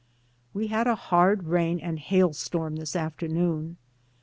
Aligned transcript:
We 0.51 0.69
had 0.69 0.87
a 0.87 0.95
hard 0.95 1.43
rain 1.43 1.79
and 1.79 1.99
hail 1.99 2.33
storm 2.33 2.77
this 2.77 2.95
af 2.95 3.15
ternoon. 3.17 3.75